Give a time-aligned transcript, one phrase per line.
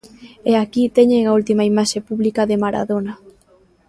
[0.51, 3.13] E aquí teñen a última imaxe pública de Maradona.